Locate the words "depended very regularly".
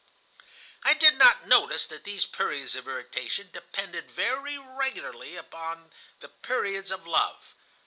3.53-5.35